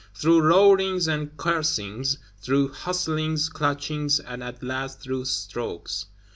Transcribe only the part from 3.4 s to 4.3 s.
clutchings,